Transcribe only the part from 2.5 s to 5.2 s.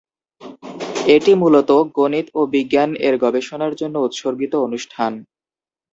বিজ্ঞান-এর গবেষণার জন্য উৎসর্গিত অনুষ্ঠান।